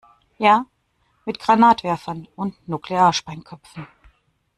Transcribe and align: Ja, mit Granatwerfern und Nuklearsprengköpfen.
Ja, 0.39 0.65
mit 1.25 1.37
Granatwerfern 1.37 2.27
und 2.35 2.67
Nuklearsprengköpfen. 2.67 3.85